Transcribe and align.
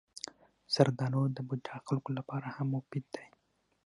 زردالو 0.73 1.23
د 1.35 1.37
بوډا 1.47 1.75
خلکو 1.87 2.09
لپاره 2.17 2.47
هم 2.55 2.67
مفید 2.75 3.05
دی. 3.15 3.27